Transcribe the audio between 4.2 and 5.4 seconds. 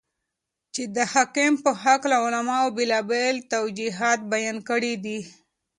بيان كړي دي.